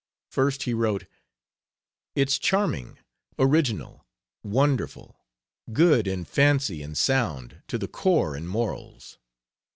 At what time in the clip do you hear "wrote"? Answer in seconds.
0.73-1.05